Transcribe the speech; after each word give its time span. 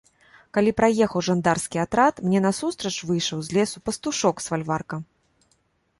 Калі 0.57 0.71
праехаў 0.79 1.21
жандарскі 1.27 1.81
атрад, 1.85 2.15
мне 2.29 2.39
насустрач 2.47 2.95
выйшаў 3.11 3.39
з 3.49 3.59
лесу 3.59 3.77
пастушок 3.91 4.35
з 4.47 4.55
фальварка. 4.55 4.95